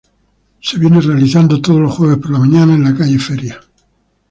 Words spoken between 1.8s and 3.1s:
jueves por la mañana en la